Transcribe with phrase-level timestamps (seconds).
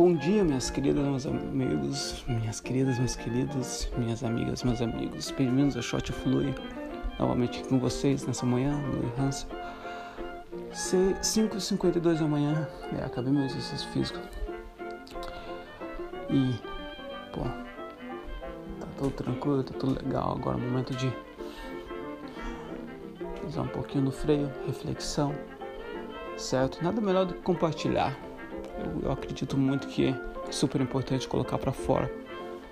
[0.00, 5.32] Bom dia, minhas queridas, meus amigos, minhas queridas, meus queridos, minhas amigas, meus amigos.
[5.32, 6.54] Bem-vindos a Shot Flui.
[7.18, 9.48] Novamente com vocês nessa manhã, no Hansen.
[10.70, 14.20] 5h52 da manhã, é, acabei meu exercício físico.
[16.30, 16.54] E,
[17.32, 17.42] pô,
[18.78, 20.36] tá tudo tranquilo, tá tudo legal.
[20.36, 21.12] Agora é o momento de
[23.48, 25.34] usar um pouquinho no freio, reflexão,
[26.36, 26.84] certo?
[26.84, 28.27] Nada melhor do que compartilhar
[28.84, 32.10] eu, eu acredito muito que é super importante colocar para fora,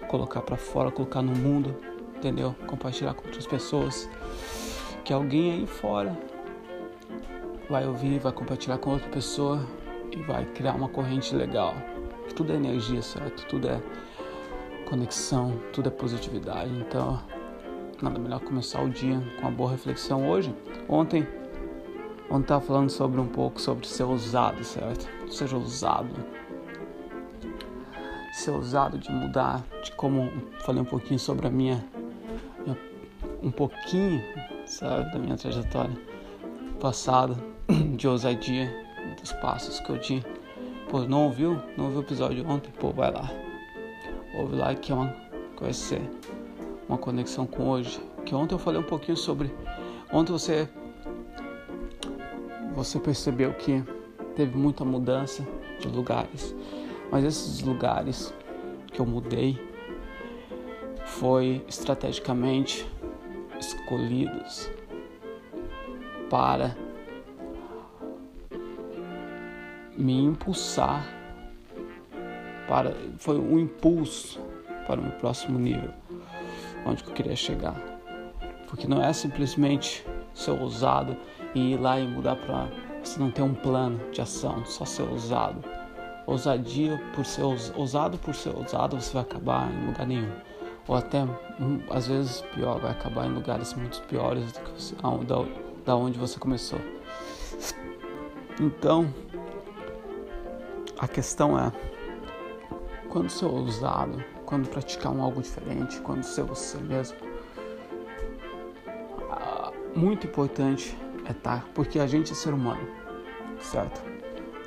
[0.08, 1.76] colocar para fora, colocar no mundo,
[2.16, 2.54] entendeu?
[2.66, 4.08] Compartilhar com outras pessoas,
[5.04, 6.16] que alguém aí fora
[7.68, 9.60] vai ouvir, vai compartilhar com outra pessoa
[10.12, 11.74] e vai criar uma corrente legal.
[12.34, 13.46] Tudo é energia, certo?
[13.46, 13.80] Tudo é
[14.88, 16.70] conexão, tudo é positividade.
[16.70, 17.20] Então,
[18.00, 20.54] nada melhor começar o dia com uma boa reflexão hoje.
[20.88, 21.26] Ontem
[22.28, 25.08] Ontem estava falando sobre um pouco sobre ser ousado, certo?
[25.30, 26.10] Seja ousado.
[28.32, 30.30] Ser ousado de mudar, de como
[30.64, 31.84] falei um pouquinho sobre a minha,
[32.64, 32.76] minha
[33.42, 34.22] um pouquinho,
[34.66, 35.96] sabe, da minha trajetória
[36.78, 37.34] passada,
[37.96, 38.70] de ousadia,
[39.18, 40.22] dos passos que eu tinha.
[40.90, 41.60] Pô, não ouviu?
[41.76, 42.70] Não ouviu o episódio ontem?
[42.78, 43.30] Pô, vai lá.
[44.38, 45.08] Ouve lá que é uma,
[45.56, 46.02] que vai ser
[46.88, 48.00] uma conexão com hoje.
[48.24, 49.52] Que ontem eu falei um pouquinho sobre.
[50.12, 50.68] Ontem você
[52.74, 53.82] você percebeu que
[54.36, 55.46] teve muita mudança
[55.80, 56.54] de lugares,
[57.10, 58.32] mas esses lugares
[58.92, 59.58] que eu mudei
[61.04, 62.86] foi estrategicamente
[63.58, 64.70] escolhidos
[66.28, 66.76] para
[69.96, 71.04] me impulsar
[72.68, 74.40] para foi um impulso
[74.86, 75.90] para o meu próximo nível
[76.86, 77.74] onde eu queria chegar.
[78.68, 81.16] Porque não é simplesmente ser ousado
[81.54, 82.68] e ir lá e mudar para
[83.06, 85.62] você não ter um plano de ação, só ser ousado.
[86.26, 90.32] Ousadia por ser ousado por ser ousado, você vai acabar em lugar nenhum.
[90.88, 91.22] Ou até,
[91.60, 95.44] hum, às vezes, pior, vai acabar em lugares muito piores do que você, da,
[95.84, 96.80] da onde você começou.
[98.60, 99.12] Então,
[100.98, 101.72] a questão é,
[103.08, 107.18] quando ser ousado, quando praticar um algo diferente, quando ser você mesmo,
[109.30, 110.96] ah, muito importante
[111.28, 112.88] é tá, porque a gente é ser humano,
[113.60, 114.02] certo?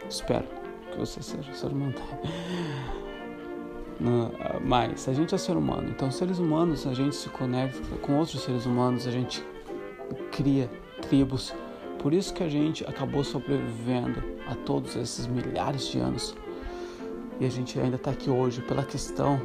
[0.09, 0.45] Espero
[0.91, 1.95] que você seja ser humano.
[4.63, 8.41] mas a gente é ser humano, então seres humanos a gente se conecta com outros
[8.43, 9.43] seres humanos, a gente
[10.31, 10.69] cria
[11.01, 11.53] tribos.
[11.99, 16.33] Por isso que a gente acabou sobrevivendo a todos esses milhares de anos.
[17.39, 19.41] E a gente ainda está aqui hoje pela questão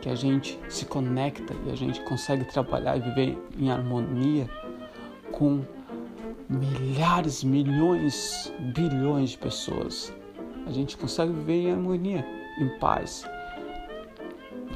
[0.00, 4.48] que a gente se conecta e a gente consegue trabalhar e viver em harmonia
[5.32, 5.62] com
[6.48, 10.12] milhares, milhões, bilhões de pessoas.
[10.66, 12.24] A gente consegue viver em harmonia,
[12.60, 13.24] em paz.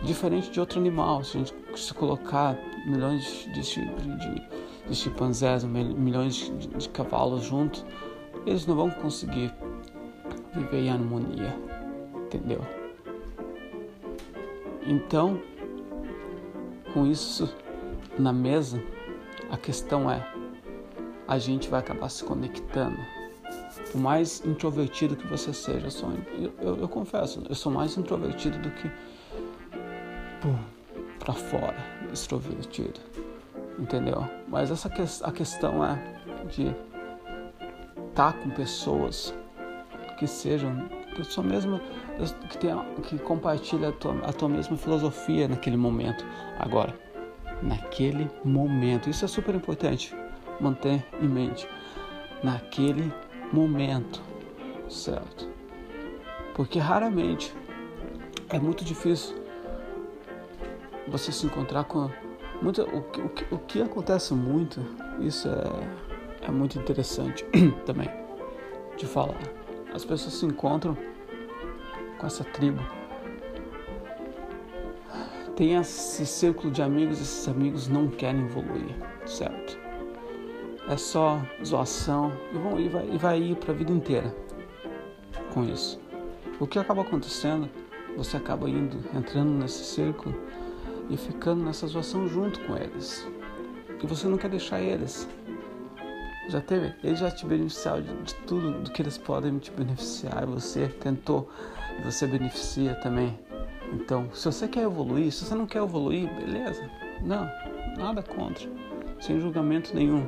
[0.02, 4.48] Diferente de outro animal, se a gente se colocar milhões de, de,
[4.88, 7.84] de chimpanzés, milhões de, de cavalos juntos,
[8.46, 9.52] eles não vão conseguir
[10.54, 11.54] viver em harmonia,
[12.24, 12.60] entendeu?
[14.86, 15.40] Então,
[16.92, 17.54] com isso
[18.18, 18.82] na mesa,
[19.50, 20.39] a questão é
[21.30, 22.98] a gente vai acabar se conectando.
[23.92, 27.96] Por mais introvertido que você seja, eu, sou, eu, eu, eu confesso, eu sou mais
[27.96, 28.90] introvertido do que
[31.20, 31.76] para fora,
[32.12, 32.98] extrovertido,
[33.78, 34.28] entendeu?
[34.48, 35.96] Mas essa que, a questão é
[36.48, 36.66] de
[38.08, 39.32] estar tá com pessoas
[40.18, 41.80] que sejam que sua mesma
[42.48, 46.24] que tenha, que compartilha a tua, a tua mesma filosofia naquele momento.
[46.58, 46.98] Agora,
[47.62, 50.14] naquele momento, isso é super importante
[50.60, 51.68] manter em mente
[52.42, 53.12] naquele
[53.52, 54.20] momento,
[54.88, 55.48] certo?
[56.54, 57.54] Porque raramente
[58.48, 59.36] é muito difícil
[61.08, 62.10] você se encontrar com
[62.62, 64.80] muito o, o, o que acontece muito,
[65.18, 67.44] isso é, é muito interessante
[67.86, 68.08] também
[68.96, 69.40] de falar.
[69.94, 70.96] As pessoas se encontram
[72.18, 72.80] com essa tribo.
[75.56, 78.94] Tem esse círculo de amigos, esses amigos não querem evoluir,
[79.26, 79.78] certo?
[80.90, 84.34] É só zoação e, vão, e, vai, e vai ir para a vida inteira
[85.54, 86.00] com isso.
[86.58, 87.70] O que acaba acontecendo?
[88.16, 90.34] Você acaba indo, entrando nesse círculo
[91.08, 93.26] e ficando nessa zoação junto com eles.
[94.02, 95.28] E você não quer deixar eles.
[96.48, 100.44] Já teve, eles já te beneficiaram de, de tudo do que eles podem te beneficiar.
[100.46, 101.48] Você tentou
[102.04, 103.38] você beneficia também.
[103.92, 106.88] Então, se você quer evoluir, se você não quer evoluir, beleza.
[107.22, 107.48] Não,
[107.96, 108.68] nada contra.
[109.20, 110.26] Sem julgamento nenhum.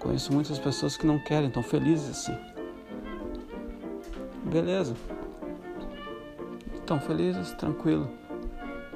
[0.00, 2.36] Conheço muitas pessoas que não querem, estão felizes assim.
[4.44, 4.96] Beleza.
[6.74, 8.10] estão felizes, tranquilo,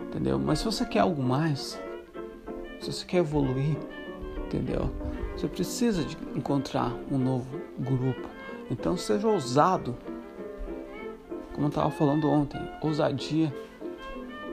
[0.08, 0.38] entendeu?
[0.38, 1.78] Mas se você quer algo mais,
[2.80, 3.76] se você quer evoluir,
[4.46, 4.90] entendeu?
[5.36, 8.26] Você precisa de encontrar um novo grupo.
[8.70, 9.94] Então seja ousado.
[11.52, 13.54] Como eu estava falando ontem, ousadia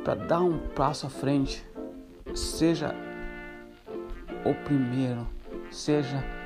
[0.03, 1.65] para dar um passo à frente.
[2.35, 2.93] Seja
[4.45, 5.25] o primeiro,
[5.71, 6.40] seja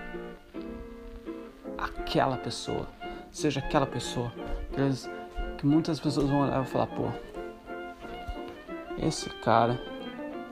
[2.00, 2.88] aquela pessoa,
[3.32, 4.32] seja aquela pessoa
[5.58, 7.10] que, muitas pessoas vão olhar e falar, pô,
[8.98, 9.80] esse cara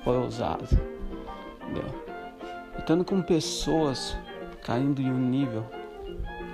[0.04, 0.68] foi ousado,
[1.62, 2.04] entendeu?
[2.78, 4.18] Estando com pessoas
[4.62, 5.66] caindo em um nível,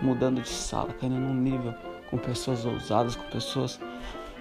[0.01, 1.73] mudando de sala, caindo num nível
[2.09, 3.79] com pessoas ousadas, com pessoas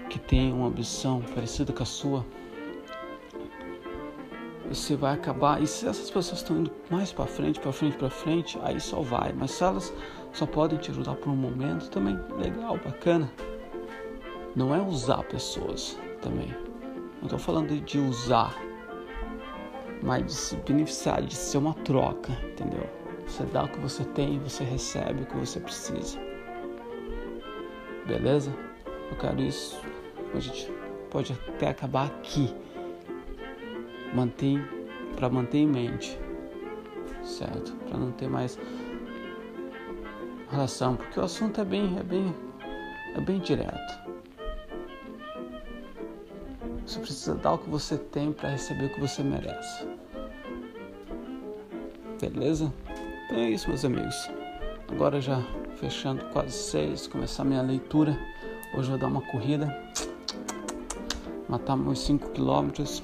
[0.08, 2.24] que têm uma ambição parecida com a sua,
[4.68, 5.62] você vai acabar.
[5.62, 9.00] E se essas pessoas estão indo mais para frente, para frente, para frente, aí só
[9.00, 9.32] vai.
[9.32, 9.92] Mas se elas
[10.32, 13.30] só podem te ajudar por um momento, também legal, bacana.
[14.54, 16.48] Não é usar pessoas também.
[17.18, 18.56] Não estou falando de usar,
[20.02, 22.88] mas de se beneficiar, de ser uma troca, entendeu?
[23.26, 26.18] Você dá o que você tem, você recebe o que você precisa.
[28.06, 28.54] Beleza?
[29.10, 29.80] Eu quero isso.
[30.34, 30.72] A gente
[31.10, 32.54] pode até acabar aqui.
[34.14, 34.62] Mantém
[35.16, 36.18] para manter em mente,
[37.22, 37.72] certo?
[37.88, 38.58] Para não ter mais
[40.50, 42.34] relação, porque o assunto é bem, é bem,
[43.14, 44.08] é bem direto.
[46.86, 49.86] Você precisa dar o que você tem para receber o que você merece.
[52.20, 52.72] Beleza?
[53.26, 54.30] Então é isso, meus amigos.
[54.90, 55.42] Agora já
[55.76, 58.18] fechando quase seis, começar minha leitura.
[58.74, 59.76] Hoje eu vou dar uma corrida,
[61.48, 63.02] matar meus 5 quilômetros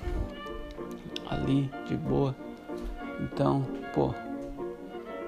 [1.28, 2.34] ali de boa.
[3.20, 4.14] Então, pô,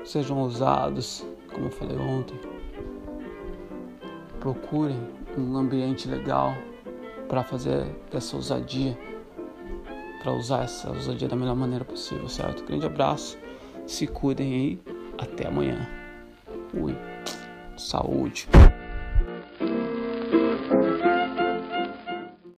[0.04, 2.38] sejam ousados, como eu falei ontem.
[4.40, 4.98] Procurem
[5.36, 6.54] um ambiente legal
[7.28, 8.96] para fazer essa ousadia,
[10.22, 12.64] para usar essa ousadia da melhor maneira possível, certo?
[12.64, 13.38] Grande abraço
[13.86, 14.80] se cuidem aí.
[15.16, 15.88] Até amanhã.
[16.70, 16.94] Fui.
[17.76, 18.48] Saúde.